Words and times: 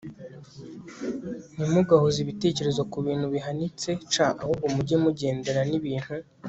Ntimugahoze 1.53 2.17
ibitekerezo 2.21 2.81
ku 2.91 2.97
bintu 3.05 3.25
bihanitse 3.33 3.89
c 4.11 4.13
ahubwo 4.41 4.65
mujye 4.73 4.95
mugendana 5.03 5.61
n 5.69 5.73
ibintu 5.79 6.09